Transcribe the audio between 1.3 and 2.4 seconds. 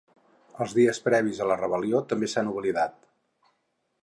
a la rebel·lió també